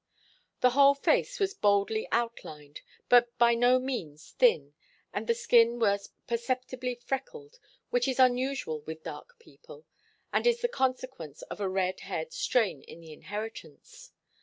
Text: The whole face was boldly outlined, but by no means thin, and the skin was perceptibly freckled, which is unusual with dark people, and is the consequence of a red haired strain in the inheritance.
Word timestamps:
The 0.61 0.71
whole 0.71 0.95
face 0.95 1.39
was 1.39 1.53
boldly 1.53 2.07
outlined, 2.11 2.81
but 3.07 3.37
by 3.37 3.53
no 3.53 3.77
means 3.77 4.31
thin, 4.31 4.73
and 5.13 5.27
the 5.27 5.35
skin 5.35 5.77
was 5.77 6.09
perceptibly 6.25 6.95
freckled, 6.95 7.59
which 7.91 8.07
is 8.07 8.19
unusual 8.19 8.79
with 8.81 9.03
dark 9.03 9.37
people, 9.37 9.85
and 10.33 10.47
is 10.47 10.61
the 10.61 10.67
consequence 10.67 11.43
of 11.43 11.61
a 11.61 11.69
red 11.69 11.99
haired 11.99 12.33
strain 12.33 12.81
in 12.81 12.99
the 12.99 13.13
inheritance. 13.13 14.11